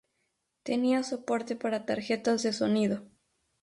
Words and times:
Tenía 0.63 1.03
soporte 1.03 1.55
para 1.55 1.85
tarjetas 1.85 2.41
de 2.41 2.53
sonido. 2.53 3.03